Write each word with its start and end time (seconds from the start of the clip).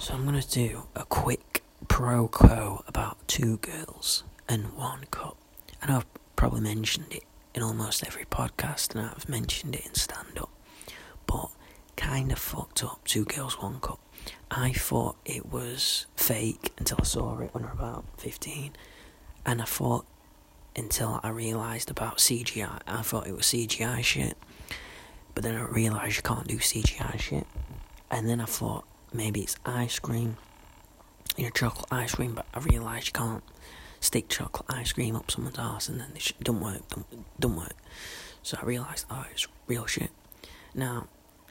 So 0.00 0.14
I'm 0.14 0.24
gonna 0.24 0.42
do 0.42 0.84
a 0.94 1.04
quick 1.04 1.64
pro 1.88 2.28
quo 2.28 2.84
about 2.86 3.18
two 3.26 3.56
girls 3.58 4.22
and 4.48 4.76
one 4.76 5.04
cup. 5.10 5.36
Know 5.86 5.96
I've 5.96 6.06
probably 6.36 6.60
mentioned 6.60 7.12
it 7.12 7.24
in 7.52 7.64
almost 7.64 8.06
every 8.06 8.24
podcast, 8.24 8.94
and 8.94 9.04
I've 9.04 9.28
mentioned 9.28 9.74
it 9.74 9.84
in 9.86 9.94
stand 9.94 10.38
up, 10.38 10.50
but 11.26 11.50
kind 11.96 12.30
of 12.30 12.38
fucked 12.38 12.84
up. 12.84 13.00
Two 13.04 13.24
girls, 13.24 13.60
one 13.60 13.80
cup. 13.80 13.98
I 14.52 14.72
thought 14.72 15.16
it 15.24 15.50
was 15.52 16.06
fake 16.14 16.72
until 16.78 16.98
I 17.00 17.04
saw 17.04 17.38
it 17.40 17.52
when 17.52 17.64
I 17.64 17.68
was 17.68 17.74
about 17.74 18.04
15, 18.18 18.74
and 19.44 19.60
I 19.60 19.64
thought 19.64 20.06
until 20.76 21.18
I 21.24 21.30
realised 21.30 21.90
about 21.90 22.18
CGI, 22.18 22.80
I 22.86 23.02
thought 23.02 23.26
it 23.26 23.34
was 23.34 23.46
CGI 23.46 24.04
shit. 24.04 24.36
But 25.34 25.42
then 25.42 25.56
I 25.56 25.62
realised 25.62 26.16
you 26.16 26.22
can't 26.22 26.46
do 26.46 26.58
CGI 26.58 27.18
shit. 27.18 27.46
And 28.10 28.28
then 28.28 28.40
I 28.40 28.44
thought 28.46 28.84
maybe 29.12 29.40
it's 29.40 29.56
ice 29.64 29.98
cream, 29.98 30.36
you 31.36 31.44
know, 31.44 31.50
chocolate 31.50 31.92
ice 31.92 32.14
cream, 32.14 32.34
but 32.34 32.46
I 32.54 32.60
realise 32.60 33.06
you 33.06 33.12
can't 33.12 33.42
stick 34.00 34.28
chocolate 34.28 34.66
ice 34.68 34.92
cream 34.92 35.16
up 35.16 35.30
someone's 35.30 35.58
ass 35.58 35.88
and 35.88 36.00
then 36.00 36.10
it 36.14 36.32
don't 36.42 36.60
work, 36.60 36.88
don't, 36.88 37.40
don't 37.40 37.56
work. 37.56 37.74
So 38.42 38.58
I 38.60 38.64
realised, 38.64 39.06
oh, 39.10 39.26
it's 39.30 39.46
real 39.66 39.86
shit. 39.86 40.10
Now, 40.74 41.08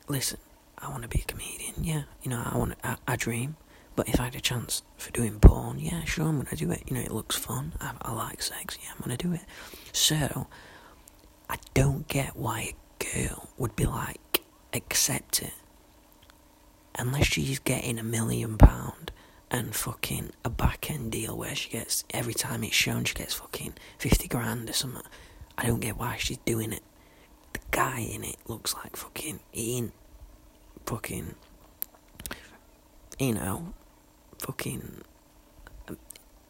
listen, 0.08 0.40
I 0.78 0.90
want 0.90 1.04
to 1.04 1.10
be 1.10 1.22
a 1.22 1.26
comedian, 1.26 1.84
yeah, 1.84 2.04
you 2.24 2.30
know, 2.30 2.42
I 2.46 2.58
want 2.58 2.76
I, 2.84 2.98
I 3.08 3.16
dream. 3.16 3.58
But 3.96 4.10
if 4.10 4.20
I 4.20 4.26
had 4.26 4.36
a 4.36 4.40
chance 4.40 4.84
for 4.96 5.12
doing 5.12 5.40
porn, 5.40 5.80
yeah, 5.80 6.04
sure, 6.04 6.28
I'm 6.28 6.38
gonna 6.38 6.56
do 6.56 6.72
it. 6.72 6.84
You 6.86 6.96
know, 6.96 7.02
it 7.02 7.12
looks 7.12 7.36
fun. 7.36 7.74
I, 7.82 7.94
I 8.04 8.14
like 8.14 8.44
sex, 8.44 8.78
yeah, 8.84 8.90
I'm 8.92 9.02
gonna 9.02 9.18
do 9.18 9.34
it. 9.34 9.42
So, 9.92 10.48
I 11.50 11.58
don't 11.74 12.08
get 12.08 12.36
why 12.36 12.74
a 13.02 13.04
girl 13.04 13.50
would 13.58 13.76
be 13.76 13.86
like, 13.86 14.44
accept 14.74 15.42
it 15.42 15.54
unless 16.98 17.26
she's 17.28 17.60
getting 17.60 18.00
a 18.00 18.04
million 18.04 18.58
pound 18.58 19.12
and 19.50 19.76
fucking 19.76 20.32
a 20.44 20.50
back 20.50 20.92
end 20.92 21.12
deal 21.12 21.38
where 21.38 21.56
she 21.56 21.70
gets 21.70 22.04
every 22.12 22.34
time 22.34 22.64
it's 22.64 22.76
shown 22.76 23.06
she 23.06 23.14
gets 23.14 23.34
fucking 23.36 23.74
fifty 23.98 24.28
grand 24.28 24.70
or 24.70 24.74
something. 24.74 25.04
I 25.58 25.68
don't 25.68 25.80
get 25.80 25.98
why 25.98 26.18
she's 26.18 26.38
doing 26.40 26.74
it. 26.74 26.84
The 27.54 27.60
guy 27.72 28.00
in 28.00 28.24
it 28.24 28.38
looks 28.48 28.74
like 28.76 28.96
fucking 28.96 29.40
Ian 29.56 29.92
fucking 30.86 31.36
you 33.20 33.34
know 33.34 33.74
fucking 34.40 35.04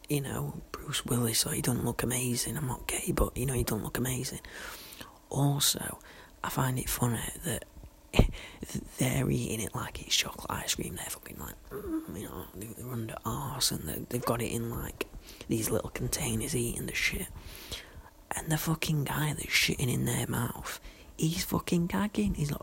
you 0.08 0.22
know, 0.22 0.54
Bruce 0.72 1.04
Willis 1.04 1.46
or 1.46 1.52
he 1.52 1.60
doesn't 1.62 1.84
look 1.84 2.02
amazing. 2.02 2.56
I'm 2.56 2.66
not 2.66 2.86
gay, 2.86 3.12
but 3.14 3.36
you 3.36 3.46
know, 3.46 3.52
he 3.52 3.62
doesn't 3.62 3.84
look 3.84 3.98
amazing. 3.98 4.40
Also, 5.28 5.98
I 6.42 6.48
find 6.48 6.78
it 6.78 6.88
funny 6.88 7.20
that 7.44 7.66
they're 8.98 9.30
eating 9.30 9.60
it 9.60 9.74
like 9.74 10.00
it's 10.00 10.16
chocolate 10.16 10.50
ice 10.50 10.74
cream. 10.74 10.96
They're 10.96 11.06
fucking 11.06 11.38
like, 11.38 11.70
mm, 11.70 12.20
you 12.20 12.28
know, 12.28 12.44
they're 12.54 12.92
under 12.92 13.16
arse 13.24 13.70
and 13.70 14.06
they've 14.08 14.24
got 14.24 14.42
it 14.42 14.52
in 14.52 14.70
like 14.70 15.06
these 15.48 15.70
little 15.70 15.90
containers 15.90 16.54
eating 16.54 16.86
the 16.86 16.94
shit. 16.94 17.28
And 18.36 18.50
the 18.50 18.58
fucking 18.58 19.04
guy 19.04 19.32
that's 19.32 19.48
shitting 19.48 19.92
in 19.92 20.04
their 20.04 20.26
mouth, 20.26 20.80
he's 21.16 21.44
fucking 21.44 21.86
gagging. 21.86 22.34
He's 22.34 22.50
like, 22.50 22.60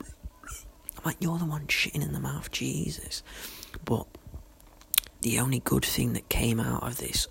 I'm 0.00 1.04
like, 1.04 1.16
you're 1.20 1.38
the 1.38 1.44
one 1.44 1.66
shitting 1.66 2.02
in 2.02 2.12
the 2.12 2.20
mouth, 2.20 2.50
Jesus. 2.50 3.22
But 3.84 4.06
the 5.20 5.40
only 5.40 5.60
good 5.60 5.84
thing 5.84 6.12
that 6.12 6.28
came 6.28 6.60
out 6.60 6.82
of 6.82 6.98
this 6.98 7.28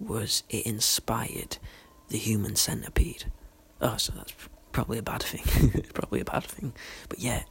was 0.00 0.42
it 0.48 0.66
inspired 0.66 1.58
the 2.08 2.18
human 2.18 2.56
centipede. 2.56 3.24
Oh, 3.80 3.96
so 3.96 4.12
that's 4.16 4.34
probably 4.72 4.98
a 4.98 5.02
bad 5.02 5.22
thing. 5.22 5.82
probably 5.94 6.20
a 6.20 6.24
bad 6.24 6.44
thing. 6.44 6.72
But 7.08 7.20
yeah, 7.20 7.44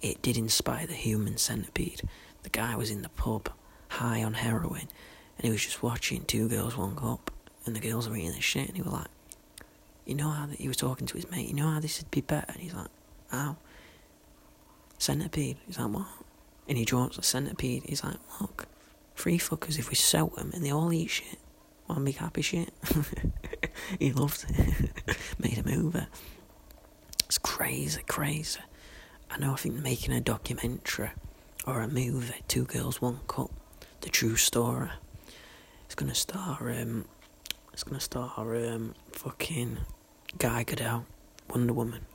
it 0.00 0.22
did 0.22 0.36
inspire 0.36 0.86
the 0.86 0.94
human 0.94 1.36
centipede. 1.36 2.02
The 2.42 2.50
guy 2.50 2.76
was 2.76 2.90
in 2.90 3.02
the 3.02 3.08
pub, 3.10 3.50
high 3.88 4.22
on 4.22 4.34
heroin, 4.34 4.88
and 5.36 5.44
he 5.44 5.50
was 5.50 5.64
just 5.64 5.82
watching 5.82 6.24
Two 6.24 6.48
Girls, 6.48 6.76
One 6.76 6.96
Cup, 6.96 7.30
and 7.66 7.76
the 7.76 7.80
girls 7.80 8.08
were 8.08 8.16
eating 8.16 8.32
the 8.32 8.40
shit, 8.40 8.68
and 8.68 8.76
he 8.76 8.82
was 8.82 8.92
like, 8.92 9.08
you 10.06 10.14
know 10.14 10.30
how, 10.30 10.46
he 10.46 10.68
was 10.68 10.76
talking 10.76 11.06
to 11.06 11.14
his 11.14 11.30
mate, 11.30 11.48
you 11.48 11.54
know 11.54 11.68
how 11.68 11.80
this 11.80 12.00
would 12.00 12.10
be 12.10 12.20
better? 12.20 12.46
And 12.48 12.56
he's 12.56 12.74
like, 12.74 12.88
how? 13.30 13.56
Centipede. 14.98 15.56
He's 15.66 15.78
like, 15.78 15.92
what? 15.92 16.06
And 16.68 16.78
he 16.78 16.84
draws 16.84 17.18
a 17.18 17.22
centipede. 17.22 17.84
He's 17.84 18.04
like, 18.04 18.16
look, 18.40 18.66
free 19.14 19.38
fuckers 19.38 19.78
if 19.78 19.88
we 19.88 19.94
sell 19.94 20.28
them 20.28 20.50
and 20.54 20.64
they 20.64 20.70
all 20.70 20.92
eat 20.92 21.10
shit. 21.10 21.38
One 21.86 22.04
big 22.04 22.16
happy 22.16 22.42
shit. 22.42 22.72
he 23.98 24.12
loved 24.12 24.46
it. 24.48 25.16
Made 25.38 25.58
a 25.58 25.64
movie. 25.64 26.06
Crazy, 27.60 28.00
crazy. 28.08 28.60
I 29.30 29.38
know 29.38 29.52
I 29.52 29.56
think 29.56 29.74
making 29.74 30.14
a 30.14 30.20
documentary 30.22 31.10
or 31.66 31.82
a 31.82 31.88
movie, 31.88 32.40
Two 32.48 32.64
Girls, 32.64 33.02
One 33.02 33.20
Cup, 33.28 33.50
the 34.00 34.08
true 34.08 34.36
story. 34.36 34.88
It's 35.84 35.94
gonna 35.94 36.14
star 36.14 36.56
um 36.70 37.04
it's 37.70 37.84
gonna 37.84 38.00
star 38.00 38.32
um 38.38 38.94
fucking 39.12 39.76
Gal 40.38 40.64
Gadot, 40.64 41.04
Wonder 41.50 41.74
Woman. 41.74 42.06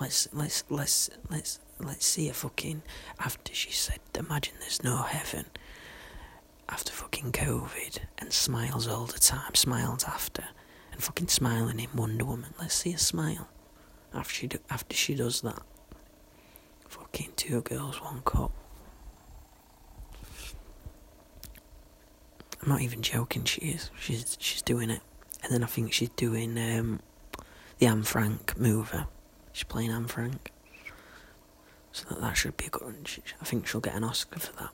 Let's 0.00 0.26
let's 0.32 0.64
let's 0.70 1.10
let's 1.28 1.60
let's 1.78 2.06
see 2.06 2.30
a 2.30 2.32
fucking 2.32 2.80
after 3.20 3.52
she 3.52 3.70
said 3.70 4.00
imagine 4.18 4.54
there's 4.58 4.82
no 4.82 5.02
heaven 5.02 5.44
after 6.66 6.92
fucking 6.92 7.32
COVID 7.32 7.98
and 8.16 8.32
smiles 8.32 8.88
all 8.88 9.04
the 9.04 9.18
time, 9.18 9.54
smiles 9.54 10.04
after 10.04 10.44
and 10.92 11.02
fucking 11.02 11.28
smiling 11.28 11.78
in 11.78 11.90
Wonder 11.94 12.24
Woman. 12.24 12.54
Let's 12.58 12.74
see 12.74 12.94
a 12.94 12.98
smile 12.98 13.48
after 14.14 14.34
she 14.34 14.46
do, 14.46 14.58
after 14.70 14.96
she 14.96 15.14
does 15.14 15.40
that. 15.42 15.62
Fucking 16.88 17.32
two 17.36 17.60
girls, 17.62 18.00
one 18.02 18.22
cup. 18.22 18.52
I'm 22.62 22.68
not 22.68 22.80
even 22.80 23.02
joking. 23.02 23.44
She 23.44 23.60
is. 23.62 23.90
She's 23.98 24.36
she's 24.40 24.62
doing 24.62 24.90
it, 24.90 25.00
and 25.42 25.52
then 25.52 25.62
I 25.62 25.66
think 25.66 25.92
she's 25.92 26.08
doing 26.10 26.58
um, 26.58 27.00
the 27.78 27.86
Anne 27.86 28.02
Frank 28.02 28.58
movie. 28.58 29.04
She's 29.52 29.64
playing 29.64 29.90
Anne 29.90 30.06
Frank, 30.06 30.50
so 31.92 32.06
that, 32.08 32.20
that 32.20 32.36
should 32.36 32.56
be 32.56 32.66
a 32.66 32.70
good. 32.70 33.06
She, 33.06 33.22
I 33.40 33.44
think 33.44 33.66
she'll 33.66 33.80
get 33.80 33.94
an 33.94 34.04
Oscar 34.04 34.40
for 34.40 34.52
that, 34.54 34.70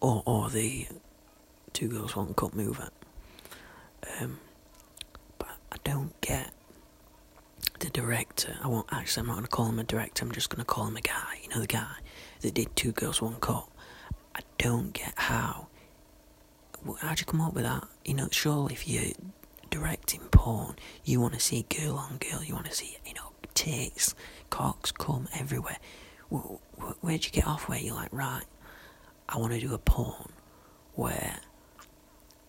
or 0.00 0.22
or 0.26 0.50
the 0.50 0.88
Two 1.72 1.88
Girls 1.88 2.16
One 2.16 2.34
Cup 2.34 2.54
movie. 2.54 2.82
Um, 4.20 4.40
but 5.38 5.56
I 5.70 5.76
don't 5.84 6.18
get 6.20 6.52
director. 7.92 8.56
I 8.62 8.68
won't 8.68 8.86
actually. 8.90 9.22
I'm 9.22 9.26
not 9.28 9.34
going 9.34 9.44
to 9.44 9.50
call 9.50 9.66
him 9.66 9.78
a 9.78 9.84
director. 9.84 10.24
I'm 10.24 10.32
just 10.32 10.50
going 10.50 10.60
to 10.60 10.64
call 10.64 10.86
him 10.86 10.96
a 10.96 11.00
guy. 11.00 11.38
You 11.42 11.48
know, 11.50 11.60
the 11.60 11.66
guy 11.66 11.96
that 12.40 12.54
did 12.54 12.74
Two 12.74 12.92
Girls 12.92 13.20
One 13.22 13.36
Cup. 13.36 13.70
I 14.34 14.40
don't 14.58 14.92
get 14.92 15.12
how. 15.16 15.68
How'd 17.00 17.20
you 17.20 17.26
come 17.26 17.40
up 17.40 17.54
with 17.54 17.64
that? 17.64 17.86
You 18.04 18.14
know, 18.14 18.28
surely 18.30 18.74
if 18.74 18.88
you're 18.88 19.12
directing 19.70 20.20
porn, 20.30 20.76
you 21.04 21.20
want 21.20 21.34
to 21.34 21.40
see 21.40 21.64
girl 21.68 21.96
on 21.96 22.18
girl. 22.18 22.42
You 22.42 22.54
want 22.54 22.66
to 22.66 22.74
see, 22.74 22.96
you 23.06 23.14
know, 23.14 23.32
tits, 23.54 24.14
cocks, 24.50 24.90
come 24.90 25.28
everywhere. 25.38 25.78
Where'd 27.00 27.24
you 27.24 27.30
get 27.30 27.46
off? 27.46 27.68
Where 27.68 27.78
you're 27.78 27.94
like, 27.94 28.12
right, 28.12 28.44
I 29.28 29.38
want 29.38 29.52
to 29.52 29.60
do 29.60 29.74
a 29.74 29.78
porn 29.78 30.32
where 30.94 31.38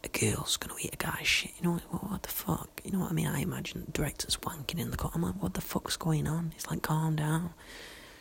a 0.03 0.07
girl's 0.09 0.57
gonna 0.57 0.73
eat 0.81 0.93
a 0.93 0.97
guy's 0.97 1.27
shit. 1.27 1.51
You 1.59 1.63
know 1.63 1.73
what, 1.89 2.11
what 2.11 2.23
the 2.23 2.29
fuck? 2.29 2.81
You 2.83 2.91
know 2.91 2.99
what 2.99 3.11
I 3.11 3.13
mean? 3.13 3.27
I 3.27 3.39
imagine 3.39 3.87
directors 3.91 4.37
wanking 4.37 4.79
in 4.79 4.91
the 4.91 4.97
car. 4.97 5.11
I'm 5.13 5.21
like, 5.21 5.41
what 5.41 5.53
the 5.53 5.61
fuck's 5.61 5.97
going 5.97 6.27
on? 6.27 6.53
It's 6.55 6.69
like, 6.69 6.81
calm 6.81 7.15
down. 7.15 7.53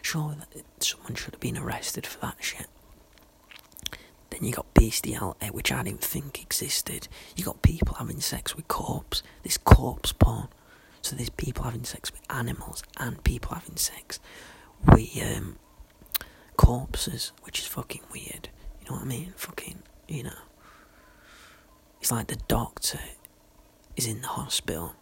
Sure, 0.03 0.37
someone 0.81 1.15
should 1.15 1.35
have 1.35 1.41
been 1.41 1.57
arrested 1.59 2.07
for 2.07 2.19
that 2.21 2.37
shit. 2.41 2.67
Then 4.31 4.45
you 4.45 4.53
got 4.53 4.73
bestiality, 4.75 5.47
which 5.49 5.71
I 5.71 5.83
didn't 5.83 6.01
think 6.03 6.41
existed. 6.41 7.09
You 7.37 7.45
got 7.45 7.63
people 7.63 7.95
having 7.97 8.21
sex 8.21 8.57
with 8.57 8.67
corpse. 8.69 9.23
This 9.43 9.59
corpse 9.59 10.13
porn. 10.13 10.49
So 11.03 11.17
there's 11.17 11.31
people 11.31 11.65
having 11.65 11.85
sex 11.85 12.11
with 12.13 12.23
animals 12.31 12.83
and 12.97 13.23
people 13.25 13.55
having 13.55 13.77
sex 13.77 14.21
with 14.87 15.11
um, 15.23 15.57
corpses, 16.57 17.33
which 17.43 17.59
is 17.59 17.67
fucking 17.67 18.03
weird. 18.13 18.49
You 18.81 18.87
know 18.91 18.97
what 18.97 19.03
I 19.03 19.07
mean? 19.07 19.35
Fucking, 19.37 19.83
you 20.09 20.23
know. 20.25 20.39
It's 22.03 22.11
like 22.11 22.27
the 22.27 22.37
doctor 22.49 22.99
is 23.97 24.09
in 24.09 24.23
the 24.23 24.27
hospital 24.27 24.97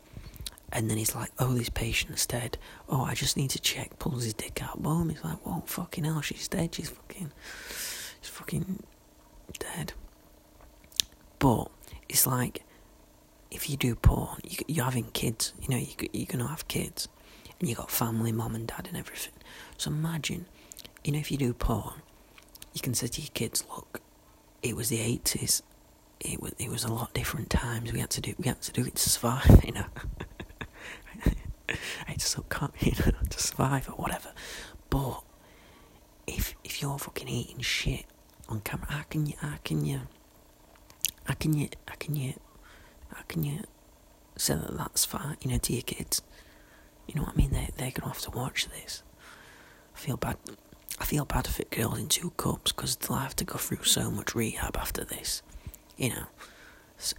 and 0.71 0.91
then 0.91 0.99
he's 0.99 1.15
like, 1.15 1.31
oh, 1.39 1.55
this 1.55 1.71
patient's 1.71 2.27
dead. 2.27 2.59
Oh, 2.91 3.01
I 3.01 3.15
just 3.15 3.39
need 3.39 3.49
to 3.51 3.59
check. 3.59 3.99
Pulls 3.99 4.25
his 4.25 4.35
dick 4.35 4.63
out. 4.63 4.83
Boom. 4.83 5.09
He's 5.09 5.25
like, 5.25 5.39
whoa, 5.39 5.63
fucking 5.65 6.05
hell, 6.05 6.21
she's 6.21 6.47
dead. 6.47 6.75
She's 6.75 6.91
fucking, 6.91 7.33
she's 8.21 8.29
fucking 8.29 8.83
dead. 9.59 9.95
But 11.39 11.71
it's 12.07 12.27
like, 12.27 12.65
if 13.51 13.71
you 13.71 13.79
do 13.79 13.95
porn, 13.95 14.37
you, 14.45 14.59
you're 14.69 14.85
having 14.85 15.11
kids. 15.13 15.55
You 15.59 15.71
know, 15.71 15.79
you, 15.79 15.95
you're 16.13 16.27
going 16.27 16.41
to 16.41 16.49
have 16.49 16.69
kids. 16.69 17.09
And 17.59 17.67
you 17.67 17.75
got 17.75 17.91
family, 17.91 18.31
mom 18.31 18.55
and 18.55 18.67
dad 18.67 18.87
and 18.89 18.97
everything. 18.99 19.33
So 19.79 19.91
imagine, 19.91 20.45
you 21.03 21.13
know, 21.13 21.19
if 21.19 21.31
you 21.33 21.39
do 21.39 21.55
porn, 21.55 22.03
you 22.75 22.83
can 22.83 22.93
say 22.93 23.07
to 23.07 23.23
your 23.23 23.31
kids, 23.33 23.65
look, 23.75 24.03
it 24.63 24.77
was 24.77 24.91
the 24.91 24.99
80s 24.99 25.63
it 26.21 26.41
was 26.41 26.53
it 26.59 26.69
was 26.71 26.85
a 26.85 26.93
lot 26.93 27.15
different 27.15 27.51
times. 27.51 27.93
We 27.93 28.01
had 28.01 28.11
to 28.11 28.21
do 28.21 28.35
we 28.39 28.47
had 28.49 28.61
to 28.63 28.73
do 28.73 28.85
it 28.85 28.95
to 28.97 29.09
survive, 29.09 29.63
you 29.65 29.73
know. 29.73 29.87
I 32.09 32.15
to 32.15 32.43
can't 32.51 32.73
you 32.81 32.93
know 33.07 33.19
to 33.29 33.39
survive 33.39 33.89
or 33.89 33.93
whatever. 33.93 34.33
But 34.89 35.23
if 36.27 36.55
if 36.65 36.83
you're 36.83 36.99
fucking 36.99 37.29
eating 37.29 37.61
shit 37.61 38.07
on 38.51 38.61
camera. 38.61 38.87
How 38.91 39.03
can 39.09 39.27
you? 39.27 39.35
How 39.39 39.57
can 39.65 39.85
you? 39.85 40.01
How 41.25 41.35
can 41.35 41.55
you? 41.55 41.69
How 41.87 41.95
can 41.99 42.17
you? 42.17 42.35
How 43.15 43.23
can 43.29 43.43
you 43.45 43.61
say 44.37 44.55
that 44.55 44.77
that's 44.77 45.05
fine? 45.05 45.37
You 45.41 45.53
know, 45.53 45.59
to 45.59 45.73
your 45.73 45.83
kids. 45.83 46.23
You 47.07 47.15
know 47.15 47.23
what 47.23 47.35
I 47.35 47.37
mean? 47.37 47.53
They 47.53 47.69
they're 47.77 47.93
gonna 47.93 48.13
have 48.13 48.23
to 48.23 48.31
watch 48.31 48.69
this. 48.69 49.03
I 49.95 49.99
feel 49.99 50.17
bad. 50.17 50.37
I 50.99 51.05
feel 51.05 51.25
bad 51.25 51.47
for 51.47 51.65
girls 51.65 51.99
in 51.99 52.09
two 52.09 52.31
cups 52.37 52.73
because 52.73 52.97
they'll 52.97 53.17
have 53.17 53.37
to 53.37 53.45
go 53.45 53.57
through 53.57 53.85
so 53.85 54.11
much 54.11 54.35
rehab 54.35 54.77
after 54.77 55.05
this. 55.05 55.43
You 56.01 56.09
know, 56.09 56.27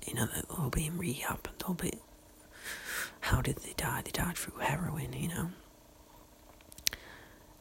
you 0.08 0.16
know 0.16 0.28
they'll 0.58 0.70
be 0.72 0.88
in 0.88 0.98
rehab 0.98 1.40
and 1.46 1.54
they'll 1.60 1.76
be. 1.76 2.00
How 3.22 3.40
did 3.40 3.58
they 3.58 3.74
die? 3.78 4.02
They 4.04 4.10
died 4.10 4.36
through 4.36 4.60
heroin. 4.60 5.14
You 5.14 5.28
know. 5.28 5.52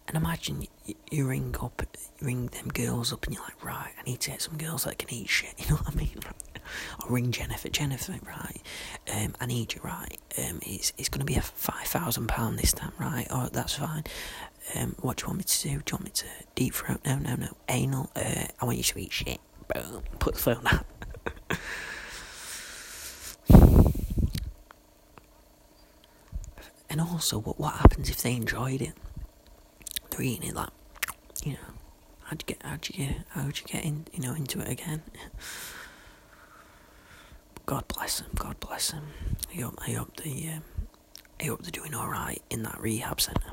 And 0.09 0.17
imagine 0.17 0.67
you, 0.87 0.95
you 1.11 1.29
ring 1.29 1.55
up, 1.61 1.83
you 2.19 2.27
ring 2.27 2.47
them 2.47 2.69
girls 2.69 3.13
up, 3.13 3.27
and 3.27 3.35
you're 3.35 3.45
like, 3.45 3.63
right, 3.63 3.93
I 3.99 4.03
need 4.03 4.21
to 4.21 4.31
get 4.31 4.41
some 4.43 4.57
girls 4.57 4.85
that 4.85 4.99
can 4.99 5.13
eat 5.13 5.29
shit. 5.29 5.55
You 5.59 5.69
know 5.69 5.77
what 5.77 5.93
I 5.95 5.97
mean? 5.97 6.19
I'll 7.01 7.11
ring 7.11 7.33
Jennifer. 7.33 7.69
Jennifer, 7.69 8.19
right? 8.27 8.63
Um, 9.13 9.35
I 9.39 9.45
need 9.47 9.75
you, 9.75 9.81
right? 9.85 10.17
Um, 10.39 10.61
it's 10.63 10.93
it's 10.97 11.11
gonna 11.11 11.27
be 11.27 11.35
a 11.37 11.43
five 11.43 11.87
thousand 11.87 12.29
pound 12.29 12.59
this 12.59 12.73
time, 12.73 12.93
right? 12.99 13.27
Oh, 13.31 13.51
that's 13.53 13.75
fine. 13.75 14.05
Um, 14.75 14.97
what 15.01 15.19
do 15.19 15.25
you 15.25 15.27
want 15.29 15.39
me 15.39 15.45
to 15.45 15.63
do? 15.63 15.69
Do 15.69 15.75
you 15.75 15.83
want 15.93 16.05
me 16.05 16.11
to 16.13 16.27
deep 16.55 16.75
throat? 16.75 17.01
No, 17.05 17.19
no, 17.19 17.35
no. 17.35 17.49
Anal. 17.69 18.11
Uh, 18.17 18.47
I 18.59 18.65
want 18.65 18.79
you 18.79 18.85
to 18.85 18.99
eat 18.99 19.13
shit. 19.13 19.39
Boom. 19.69 20.03
Put 20.19 20.35
the 20.35 20.41
phone 20.41 20.65
down. 20.65 20.85
and 26.91 27.01
also, 27.01 27.39
what 27.39 27.59
what 27.59 27.75
happens 27.75 28.11
if 28.11 28.23
they 28.23 28.35
enjoyed 28.35 28.83
it? 28.83 28.93
They're 30.11 30.23
eating 30.23 30.49
it 30.51 30.55
like, 30.55 30.71
you 31.45 31.53
know, 31.53 31.59
how'd 32.25 32.43
you 32.43 32.47
get, 32.55 32.63
how'd 32.63 32.89
you 32.89 33.07
get, 33.07 33.17
how'd 33.31 33.59
you 33.59 33.65
get 33.67 33.85
in, 33.85 34.07
you 34.13 34.21
know, 34.21 34.35
into 34.35 34.61
it 34.61 34.69
again? 34.69 35.03
God 37.67 37.85
bless 37.89 38.21
them. 38.21 38.31
God 38.35 38.59
bless 38.61 38.91
them. 38.91 39.05
I 39.57 39.61
hope, 39.61 39.79
I 39.87 39.93
hope 39.93 40.17
they, 40.17 40.53
um, 40.57 40.63
I 41.41 41.45
hope 41.45 41.63
they're 41.63 41.71
doing 41.71 41.95
all 41.95 42.09
right 42.09 42.43
in 42.51 42.63
that 42.65 42.81
rehab 42.81 43.21
centre. 43.21 43.53